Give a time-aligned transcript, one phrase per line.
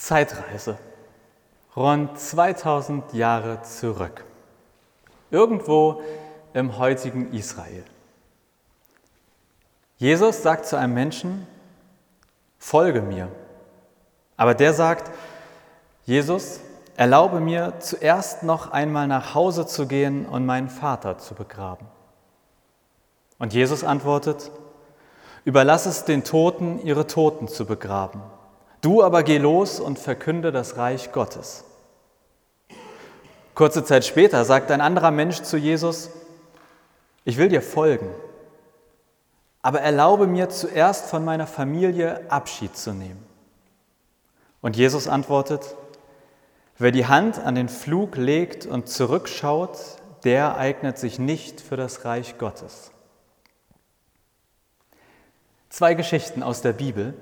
[0.00, 0.78] Zeitreise.
[1.76, 4.24] Rund 2000 Jahre zurück.
[5.30, 6.00] Irgendwo
[6.54, 7.84] im heutigen Israel.
[9.98, 11.46] Jesus sagt zu einem Menschen,
[12.58, 13.28] folge mir.
[14.38, 15.10] Aber der sagt,
[16.06, 16.60] Jesus,
[16.96, 21.86] erlaube mir zuerst noch einmal nach Hause zu gehen und meinen Vater zu begraben.
[23.38, 24.50] Und Jesus antwortet,
[25.44, 28.22] überlass es den Toten, ihre Toten zu begraben.
[28.80, 31.64] Du aber geh los und verkünde das Reich Gottes.
[33.54, 36.10] Kurze Zeit später sagt ein anderer Mensch zu Jesus,
[37.24, 38.08] ich will dir folgen,
[39.60, 43.22] aber erlaube mir zuerst von meiner Familie Abschied zu nehmen.
[44.62, 45.76] Und Jesus antwortet,
[46.78, 49.78] wer die Hand an den Flug legt und zurückschaut,
[50.24, 52.90] der eignet sich nicht für das Reich Gottes.
[55.68, 57.14] Zwei Geschichten aus der Bibel,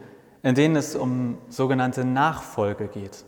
[0.42, 3.24] in denen es um sogenannte Nachfolge geht.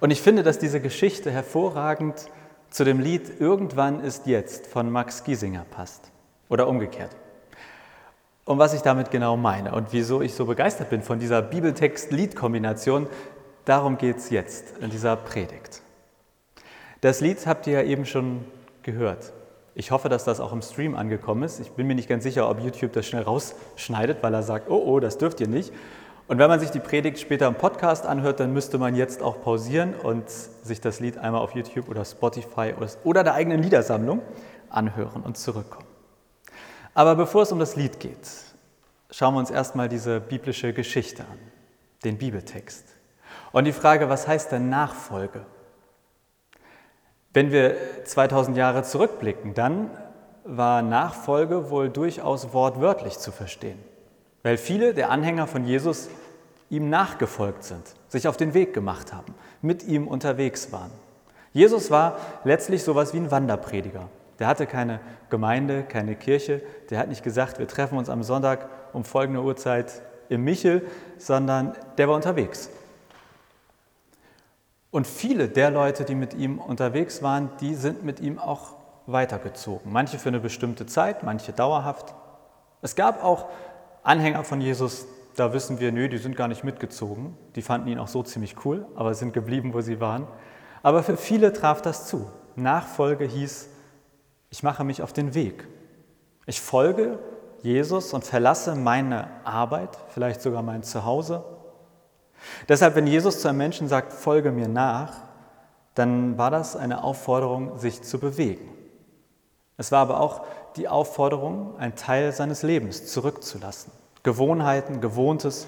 [0.00, 2.30] Und ich finde, dass diese Geschichte hervorragend
[2.70, 6.10] zu dem Lied Irgendwann ist jetzt von Max Giesinger passt.
[6.48, 7.10] Oder umgekehrt.
[8.44, 13.08] Und was ich damit genau meine und wieso ich so begeistert bin von dieser Bibeltext-Lied-Kombination,
[13.64, 15.82] darum geht es jetzt in dieser Predigt.
[17.00, 18.44] Das Lied habt ihr ja eben schon
[18.82, 19.32] gehört.
[19.74, 21.60] Ich hoffe, dass das auch im Stream angekommen ist.
[21.60, 24.82] Ich bin mir nicht ganz sicher, ob YouTube das schnell rausschneidet, weil er sagt, oh,
[24.86, 25.72] oh, das dürft ihr nicht.
[26.28, 29.40] Und wenn man sich die Predigt später im Podcast anhört, dann müsste man jetzt auch
[29.42, 32.74] pausieren und sich das Lied einmal auf YouTube oder Spotify
[33.04, 34.22] oder der eigenen Liedersammlung
[34.68, 35.86] anhören und zurückkommen.
[36.94, 38.28] Aber bevor es um das Lied geht,
[39.10, 41.38] schauen wir uns erstmal diese biblische Geschichte an,
[42.04, 42.84] den Bibeltext.
[43.52, 45.46] Und die Frage, was heißt denn Nachfolge?
[47.32, 49.90] Wenn wir 2000 Jahre zurückblicken, dann
[50.44, 53.78] war Nachfolge wohl durchaus wortwörtlich zu verstehen,
[54.46, 56.08] weil viele der Anhänger von Jesus
[56.70, 60.92] ihm nachgefolgt sind, sich auf den Weg gemacht haben, mit ihm unterwegs waren.
[61.52, 64.08] Jesus war letztlich sowas wie ein Wanderprediger.
[64.38, 66.62] Der hatte keine Gemeinde, keine Kirche.
[66.90, 70.86] Der hat nicht gesagt, wir treffen uns am Sonntag um folgende Uhrzeit im Michel,
[71.18, 72.70] sondern der war unterwegs.
[74.92, 78.76] Und viele der Leute, die mit ihm unterwegs waren, die sind mit ihm auch
[79.06, 79.90] weitergezogen.
[79.90, 82.14] Manche für eine bestimmte Zeit, manche dauerhaft.
[82.80, 83.46] Es gab auch
[84.06, 87.36] Anhänger von Jesus, da wissen wir, nö, die sind gar nicht mitgezogen.
[87.56, 90.28] Die fanden ihn auch so ziemlich cool, aber sind geblieben, wo sie waren.
[90.84, 92.30] Aber für viele traf das zu.
[92.54, 93.68] Nachfolge hieß,
[94.50, 95.66] ich mache mich auf den Weg.
[96.46, 97.18] Ich folge
[97.62, 101.44] Jesus und verlasse meine Arbeit, vielleicht sogar mein Zuhause.
[102.68, 105.14] Deshalb, wenn Jesus zu einem Menschen sagt, folge mir nach,
[105.96, 108.68] dann war das eine Aufforderung, sich zu bewegen.
[109.78, 110.46] Es war aber auch
[110.76, 113.92] die Aufforderung, einen Teil seines Lebens zurückzulassen.
[114.22, 115.66] Gewohnheiten, Gewohntes.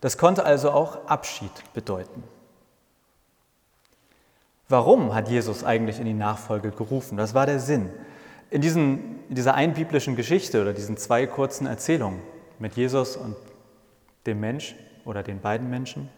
[0.00, 2.22] Das konnte also auch Abschied bedeuten.
[4.68, 7.16] Warum hat Jesus eigentlich in die Nachfolge gerufen?
[7.16, 7.90] Das war der Sinn.
[8.50, 12.20] In, diesen, in dieser einbiblischen Geschichte oder diesen zwei kurzen Erzählungen
[12.60, 13.34] mit Jesus und
[14.26, 16.08] dem Mensch oder den beiden Menschen,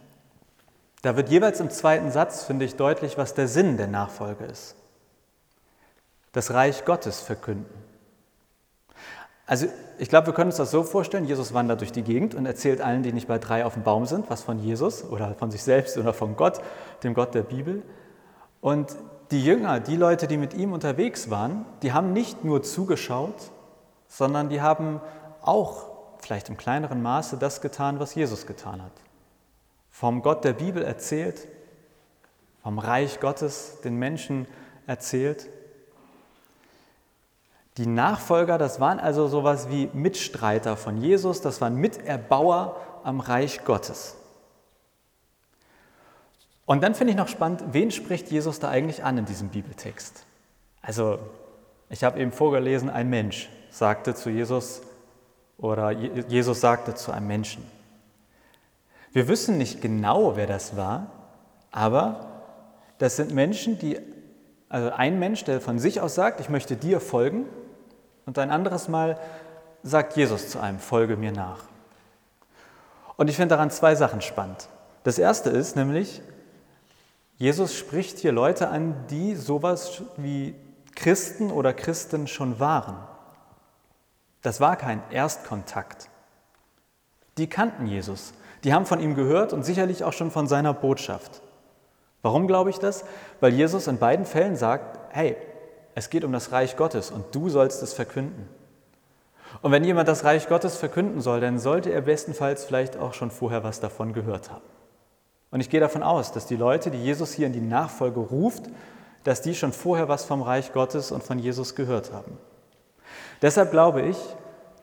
[1.01, 4.77] da wird jeweils im zweiten Satz, finde ich, deutlich, was der Sinn der Nachfolge ist.
[6.33, 7.82] Das Reich Gottes verkünden.
[9.47, 9.67] Also
[9.99, 12.81] ich glaube, wir können uns das so vorstellen, Jesus wandert durch die Gegend und erzählt
[12.81, 15.63] allen, die nicht bei drei auf dem Baum sind, was von Jesus oder von sich
[15.63, 16.61] selbst oder von Gott,
[17.03, 17.83] dem Gott der Bibel.
[18.61, 18.97] Und
[19.31, 23.51] die Jünger, die Leute, die mit ihm unterwegs waren, die haben nicht nur zugeschaut,
[24.07, 25.01] sondern die haben
[25.41, 28.93] auch vielleicht im kleineren Maße das getan, was Jesus getan hat.
[29.91, 31.49] Vom Gott der Bibel erzählt,
[32.63, 34.47] vom Reich Gottes den Menschen
[34.87, 35.49] erzählt.
[37.79, 43.65] Die Nachfolger, das waren also sowas wie Mitstreiter von Jesus, das waren Miterbauer am Reich
[43.65, 44.17] Gottes.
[46.67, 50.25] Und dann finde ich noch spannend, wen spricht Jesus da eigentlich an in diesem Bibeltext?
[50.83, 51.19] Also,
[51.89, 54.83] ich habe eben vorgelesen, ein Mensch sagte zu Jesus,
[55.59, 57.65] oder Jesus sagte zu einem Menschen.
[59.13, 61.07] Wir wissen nicht genau, wer das war,
[61.71, 62.43] aber
[62.99, 63.99] das sind Menschen, die,
[64.69, 67.47] also ein Mensch, der von sich aus sagt, ich möchte dir folgen,
[68.33, 69.19] und ein anderes Mal
[69.83, 71.65] sagt Jesus zu einem, folge mir nach.
[73.19, 74.71] Und ich finde daran zwei Sachen spannend.
[75.05, 76.23] Das erste ist nämlich,
[77.37, 80.55] Jesus spricht hier Leute an, die sowas wie
[80.95, 82.97] Christen oder Christen schon waren.
[84.41, 86.09] Das war kein Erstkontakt.
[87.37, 88.33] Die kannten Jesus,
[88.65, 91.43] die haben von ihm gehört und sicherlich auch schon von seiner Botschaft.
[92.23, 93.05] Warum glaube ich das?
[93.41, 95.37] Weil Jesus in beiden Fällen sagt, hey,
[95.95, 98.49] es geht um das Reich Gottes und du sollst es verkünden.
[99.61, 103.31] Und wenn jemand das Reich Gottes verkünden soll, dann sollte er bestenfalls vielleicht auch schon
[103.31, 104.65] vorher was davon gehört haben.
[105.51, 108.71] Und ich gehe davon aus, dass die Leute, die Jesus hier in die Nachfolge ruft,
[109.25, 112.39] dass die schon vorher was vom Reich Gottes und von Jesus gehört haben.
[113.43, 114.17] Deshalb glaube ich,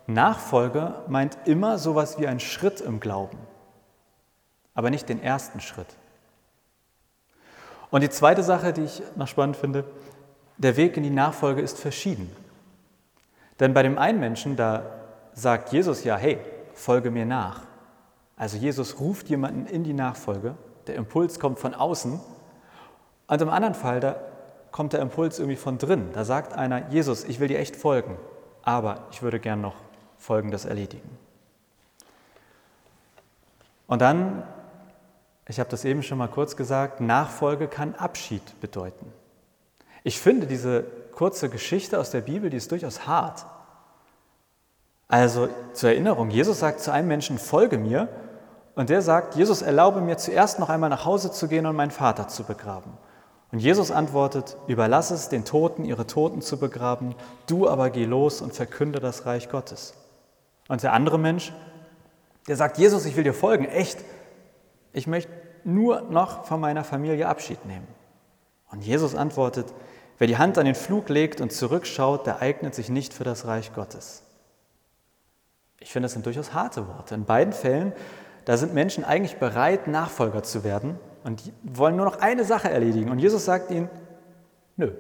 [0.06, 3.38] Nachfolge meint immer sowas wie ein Schritt im Glauben,
[4.76, 5.88] aber nicht den ersten Schritt.
[7.92, 9.84] Und die zweite Sache, die ich noch spannend finde,
[10.60, 12.30] der Weg in die Nachfolge ist verschieden.
[13.60, 14.84] Denn bei dem einen Menschen, da
[15.34, 16.38] sagt Jesus ja, hey,
[16.74, 17.62] folge mir nach.
[18.38, 20.56] Also Jesus ruft jemanden in die Nachfolge,
[20.88, 22.20] der Impuls kommt von außen.
[23.28, 24.16] Und im anderen Fall, da
[24.72, 26.10] kommt der Impuls irgendwie von drin.
[26.14, 28.18] Da sagt einer, Jesus, ich will dir echt folgen,
[28.64, 29.76] aber ich würde gern noch
[30.18, 31.18] Folgendes erledigen.
[33.88, 34.44] Und dann,
[35.48, 39.12] ich habe das eben schon mal kurz gesagt, Nachfolge kann Abschied bedeuten.
[40.04, 43.46] Ich finde diese kurze Geschichte aus der Bibel, die ist durchaus hart.
[45.08, 48.08] Also zur Erinnerung, Jesus sagt zu einem Menschen, folge mir.
[48.76, 51.92] Und der sagt, Jesus, erlaube mir zuerst noch einmal nach Hause zu gehen und meinen
[51.92, 52.94] Vater zu begraben.
[53.52, 57.16] Und Jesus antwortet, überlass es den Toten, ihre Toten zu begraben,
[57.48, 59.96] du aber geh los und verkünde das Reich Gottes.
[60.68, 61.52] Und der andere Mensch,
[62.48, 64.00] der sagt, Jesus, ich will dir folgen, echt,
[64.94, 65.32] ich möchte
[65.64, 67.88] nur noch von meiner Familie Abschied nehmen.
[68.72, 69.74] Und Jesus antwortet,
[70.20, 73.46] wer die Hand an den Flug legt und zurückschaut, der eignet sich nicht für das
[73.48, 74.24] Reich Gottes.
[75.80, 77.16] Ich finde, das sind durchaus harte Worte.
[77.16, 77.94] In beiden Fällen,
[78.46, 82.70] da sind Menschen eigentlich bereit, Nachfolger zu werden und die wollen nur noch eine Sache
[82.70, 83.10] erledigen.
[83.10, 83.90] Und Jesus sagt ihnen,
[84.76, 84.92] nö.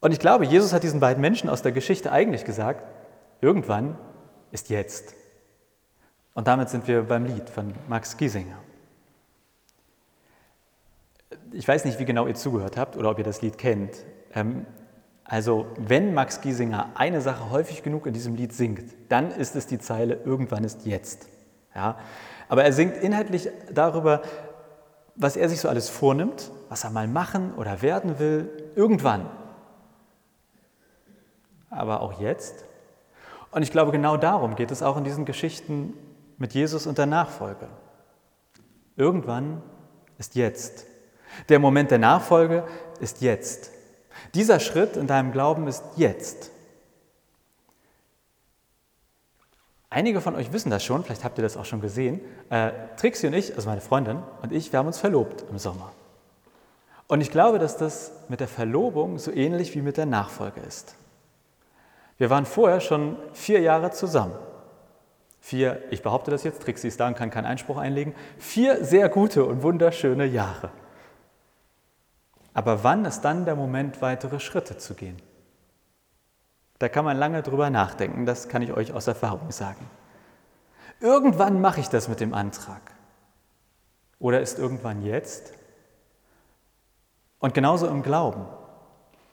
[0.00, 2.84] Und ich glaube, Jesus hat diesen beiden Menschen aus der Geschichte eigentlich gesagt,
[3.40, 3.98] irgendwann
[4.52, 5.14] ist jetzt.
[6.34, 8.58] Und damit sind wir beim Lied von Max Giesinger.
[11.52, 14.04] Ich weiß nicht, wie genau ihr zugehört habt oder ob ihr das Lied kennt.
[14.34, 14.66] Ähm,
[15.24, 19.66] also wenn Max Giesinger eine Sache häufig genug in diesem Lied singt, dann ist es
[19.66, 21.28] die Zeile Irgendwann ist jetzt.
[21.74, 21.98] Ja?
[22.48, 24.22] Aber er singt inhaltlich darüber,
[25.16, 29.28] was er sich so alles vornimmt, was er mal machen oder werden will, irgendwann.
[31.70, 32.64] Aber auch jetzt.
[33.50, 35.94] Und ich glaube, genau darum geht es auch in diesen Geschichten
[36.38, 37.68] mit Jesus und der Nachfolge.
[38.96, 39.62] Irgendwann
[40.18, 40.86] ist jetzt.
[41.48, 42.64] Der Moment der Nachfolge
[43.00, 43.70] ist jetzt.
[44.34, 46.50] Dieser Schritt in deinem Glauben ist jetzt.
[49.88, 52.20] Einige von euch wissen das schon, vielleicht habt ihr das auch schon gesehen.
[52.50, 55.92] Äh, Trixie und ich, also meine Freundin und ich, wir haben uns verlobt im Sommer.
[57.08, 60.96] Und ich glaube, dass das mit der Verlobung so ähnlich wie mit der Nachfolge ist.
[62.18, 64.34] Wir waren vorher schon vier Jahre zusammen.
[65.40, 69.08] Vier, ich behaupte das jetzt, Trixie ist da und kann keinen Einspruch einlegen, vier sehr
[69.08, 70.70] gute und wunderschöne Jahre.
[72.56, 75.20] Aber wann ist dann der Moment, weitere Schritte zu gehen?
[76.78, 79.90] Da kann man lange drüber nachdenken, das kann ich euch aus Erfahrung sagen.
[81.00, 82.80] Irgendwann mache ich das mit dem Antrag.
[84.18, 85.52] Oder ist irgendwann jetzt?
[87.40, 88.46] Und genauso im Glauben.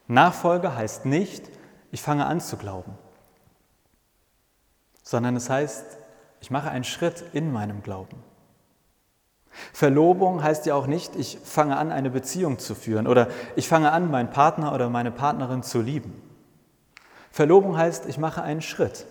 [0.08, 1.50] Nachfolge heißt nicht,
[1.92, 2.98] ich fange an zu glauben,
[5.02, 5.98] sondern es heißt,
[6.42, 8.22] ich mache einen Schritt in meinem Glauben.
[9.72, 13.92] Verlobung heißt ja auch nicht, ich fange an, eine Beziehung zu führen oder ich fange
[13.92, 16.22] an, meinen Partner oder meine Partnerin zu lieben.
[17.32, 19.06] Verlobung heißt, ich mache einen Schritt.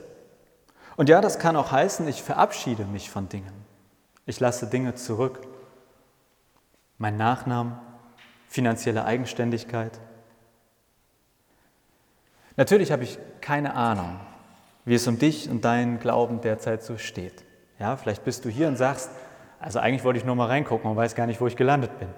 [0.96, 3.52] Und ja, das kann auch heißen, ich verabschiede mich von Dingen.
[4.26, 5.40] Ich lasse Dinge zurück.
[6.98, 7.74] Mein Nachnamen,
[8.48, 9.98] finanzielle Eigenständigkeit.
[12.56, 14.20] Natürlich habe ich keine Ahnung,
[14.84, 17.44] wie es um dich und deinen Glauben derzeit so steht.
[17.78, 19.10] Ja, vielleicht bist du hier und sagst,
[19.62, 22.08] also eigentlich wollte ich nur mal reingucken und weiß gar nicht, wo ich gelandet bin.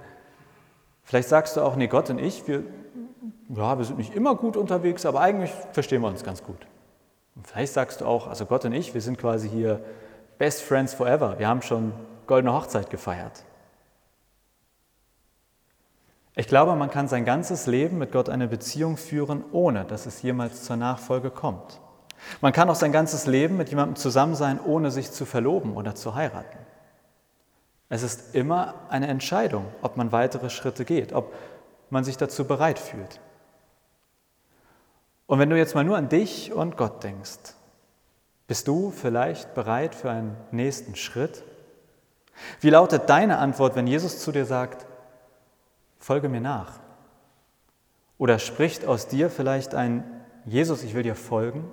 [1.05, 2.65] Vielleicht sagst du auch, nee, Gott und ich, wir,
[3.51, 6.67] ja, wir sind nicht immer gut unterwegs, aber eigentlich verstehen wir uns ganz gut.
[7.37, 9.85] Und vielleicht sagst du auch, also Gott und ich, wir sind quasi hier
[10.39, 11.39] Best Friends Forever.
[11.39, 11.93] Wir haben schon
[12.27, 13.45] goldene Hochzeit gefeiert.
[16.35, 20.23] Ich glaube, man kann sein ganzes Leben mit Gott eine Beziehung führen, ohne dass es
[20.23, 21.81] jemals zur Nachfolge kommt.
[22.41, 25.95] Man kann auch sein ganzes Leben mit jemandem zusammen sein, ohne sich zu verloben oder
[25.95, 26.64] zu heiraten.
[27.89, 31.33] Es ist immer eine Entscheidung, ob man weitere Schritte geht, ob
[31.91, 33.21] man sich dazu bereit fühlt.
[35.27, 37.55] Und wenn du jetzt mal nur an dich und Gott denkst,
[38.47, 41.45] bist du vielleicht bereit für einen nächsten Schritt?
[42.61, 44.87] Wie lautet deine Antwort, wenn Jesus zu dir sagt,
[45.99, 46.81] folge mir nach?
[48.19, 50.05] Oder spricht aus dir vielleicht ein
[50.45, 51.71] Jesus, ich will dir folgen?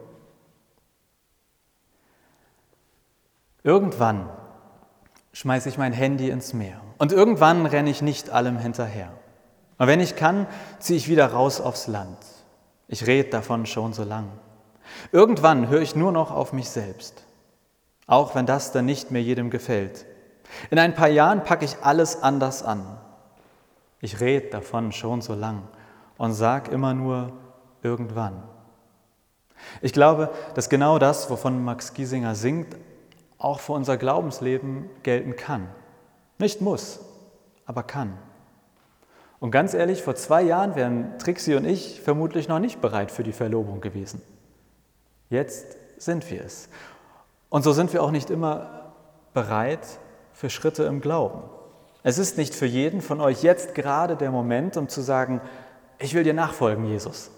[3.64, 4.30] Irgendwann
[5.34, 6.82] schmeiße ich mein Handy ins Meer.
[6.98, 9.12] Und irgendwann renne ich nicht allem hinterher.
[9.78, 10.48] Und wenn ich kann,
[10.80, 12.18] ziehe ich wieder raus aufs Land.
[12.88, 14.28] Ich rede davon schon so lang.
[15.12, 17.24] Irgendwann höre ich nur noch auf mich selbst,
[18.08, 20.06] auch wenn das dann nicht mehr jedem gefällt.
[20.70, 22.86] In ein paar Jahren packe ich alles anders an.
[24.02, 25.64] Ich rede davon schon so lang
[26.18, 27.32] und sage immer nur
[27.82, 28.44] irgendwann.
[29.82, 32.76] Ich glaube, dass genau das, wovon Max Giesinger singt,
[33.44, 35.68] auch für unser Glaubensleben gelten kann.
[36.38, 37.00] Nicht muss,
[37.66, 38.18] aber kann.
[39.40, 43.24] Und ganz ehrlich, vor zwei Jahren wären Trixie und ich vermutlich noch nicht bereit für
[43.24, 44.22] die Verlobung gewesen.
[45.30, 46.70] Jetzt sind wir es.
[47.50, 48.94] Und so sind wir auch nicht immer
[49.34, 49.86] bereit
[50.34, 51.42] für Schritte im Glauben.
[52.04, 55.42] Es ist nicht für jeden von euch jetzt gerade der Moment, um zu sagen,
[56.00, 57.32] ich will dir nachfolgen, Jesus.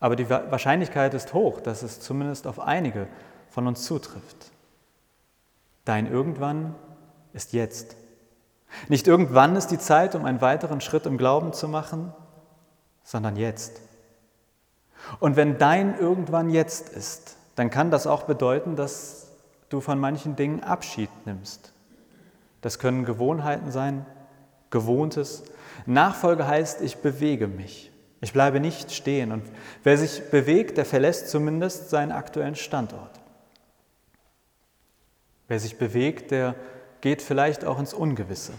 [0.00, 3.08] Aber die Wahrscheinlichkeit ist hoch, dass es zumindest auf einige
[3.50, 4.52] von uns zutrifft.
[5.84, 6.74] Dein Irgendwann
[7.32, 7.96] ist jetzt.
[8.88, 12.12] Nicht irgendwann ist die Zeit, um einen weiteren Schritt im Glauben zu machen,
[13.02, 13.80] sondern jetzt.
[15.20, 19.28] Und wenn dein Irgendwann jetzt ist, dann kann das auch bedeuten, dass
[19.68, 21.72] du von manchen Dingen Abschied nimmst.
[22.60, 24.04] Das können Gewohnheiten sein,
[24.70, 25.44] Gewohntes.
[25.86, 27.90] Nachfolge heißt, ich bewege mich.
[28.20, 29.32] Ich bleibe nicht stehen.
[29.32, 29.44] Und
[29.84, 33.20] wer sich bewegt, der verlässt zumindest seinen aktuellen Standort.
[35.46, 36.54] Wer sich bewegt, der
[37.00, 38.52] geht vielleicht auch ins Ungewisse.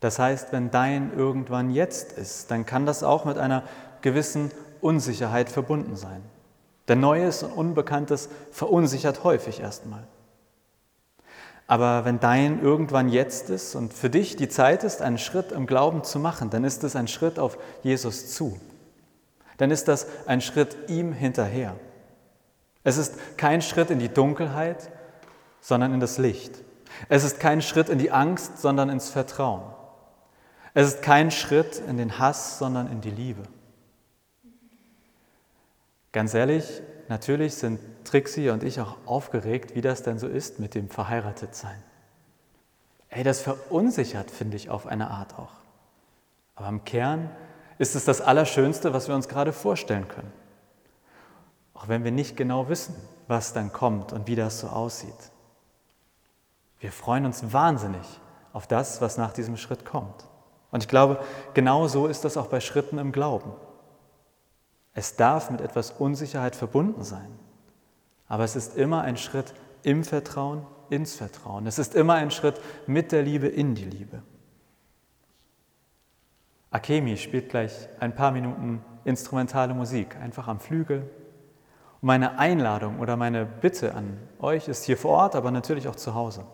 [0.00, 3.62] Das heißt, wenn dein irgendwann jetzt ist, dann kann das auch mit einer
[4.02, 4.50] gewissen
[4.80, 6.22] Unsicherheit verbunden sein.
[6.88, 10.06] Denn Neues und Unbekanntes verunsichert häufig erstmal.
[11.66, 15.66] Aber wenn dein irgendwann jetzt ist und für dich die Zeit ist, einen Schritt im
[15.66, 18.60] Glauben zu machen, dann ist es ein Schritt auf Jesus zu.
[19.56, 21.74] Dann ist das ein Schritt ihm hinterher.
[22.84, 24.90] Es ist kein Schritt in die Dunkelheit,
[25.60, 26.62] sondern in das Licht.
[27.08, 29.62] Es ist kein Schritt in die Angst, sondern ins Vertrauen.
[30.72, 33.42] Es ist kein Schritt in den Hass, sondern in die Liebe.
[36.12, 40.74] Ganz ehrlich, natürlich sind Trixie und ich auch aufgeregt, wie das denn so ist mit
[40.74, 41.82] dem Verheiratetsein.
[43.08, 45.52] Ey, das verunsichert, finde ich, auf eine Art auch.
[46.54, 47.30] Aber im Kern
[47.78, 50.32] ist es das Allerschönste, was wir uns gerade vorstellen können.
[51.74, 52.94] Auch wenn wir nicht genau wissen,
[53.28, 55.30] was dann kommt und wie das so aussieht.
[56.80, 58.06] Wir freuen uns wahnsinnig
[58.52, 60.26] auf das, was nach diesem Schritt kommt.
[60.70, 61.20] Und ich glaube,
[61.54, 63.52] genau so ist das auch bei Schritten im Glauben.
[64.94, 67.38] Es darf mit etwas Unsicherheit verbunden sein,
[68.28, 71.66] aber es ist immer ein Schritt im Vertrauen, ins Vertrauen.
[71.66, 74.22] Es ist immer ein Schritt mit der Liebe in die Liebe.
[76.70, 81.08] Akemi spielt gleich ein paar Minuten instrumentale Musik, einfach am Flügel.
[82.00, 85.96] Und meine Einladung oder meine Bitte an euch ist hier vor Ort, aber natürlich auch
[85.96, 86.44] zu Hause.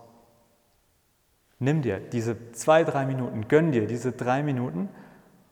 [1.59, 4.89] Nimm dir diese zwei, drei Minuten, gönn dir diese drei Minuten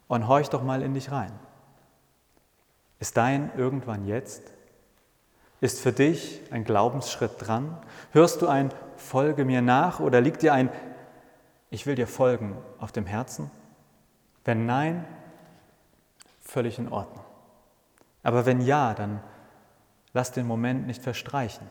[0.09, 1.33] und horch doch mal in dich rein.
[2.99, 4.53] Ist dein irgendwann jetzt?
[5.61, 7.77] Ist für dich ein Glaubensschritt dran?
[8.13, 10.71] Hörst du ein Folge mir nach oder liegt dir ein
[11.69, 13.51] Ich will dir folgen auf dem Herzen?
[14.45, 15.05] Wenn nein,
[16.41, 17.25] völlig in Ordnung.
[18.23, 19.21] Aber wenn ja, dann
[20.13, 21.67] lass den Moment nicht verstreichen.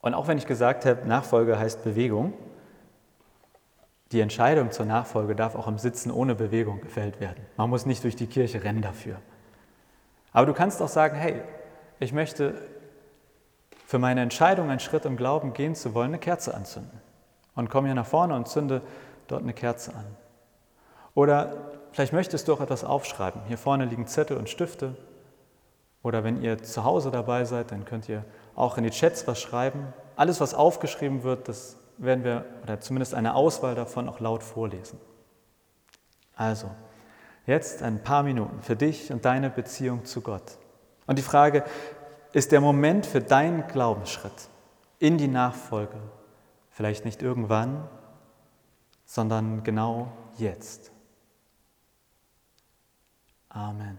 [0.00, 2.32] Und auch wenn ich gesagt habe, Nachfolge heißt Bewegung,
[4.12, 7.46] die Entscheidung zur Nachfolge darf auch im Sitzen ohne Bewegung gefällt werden.
[7.56, 9.16] Man muss nicht durch die Kirche rennen dafür.
[10.32, 11.42] Aber du kannst auch sagen, hey,
[12.00, 12.54] ich möchte
[13.86, 17.00] für meine Entscheidung, einen Schritt im Glauben gehen zu wollen, eine Kerze anzünden.
[17.54, 18.82] Und komm hier nach vorne und zünde
[19.28, 20.06] dort eine Kerze an.
[21.14, 21.56] Oder
[21.92, 23.42] vielleicht möchtest du auch etwas aufschreiben.
[23.46, 24.96] Hier vorne liegen Zettel und Stifte.
[26.02, 29.40] Oder wenn ihr zu Hause dabei seid, dann könnt ihr auch in die Chats was
[29.40, 29.92] schreiben.
[30.16, 34.98] Alles, was aufgeschrieben wird, das werden wir, oder zumindest eine Auswahl davon, auch laut vorlesen.
[36.34, 36.70] Also,
[37.44, 40.56] jetzt ein paar Minuten für dich und deine Beziehung zu Gott.
[41.10, 41.64] Und die Frage,
[42.32, 44.48] ist der Moment für deinen Glaubensschritt
[45.00, 45.96] in die Nachfolge
[46.68, 47.88] vielleicht nicht irgendwann,
[49.06, 50.92] sondern genau jetzt?
[53.48, 53.98] Amen.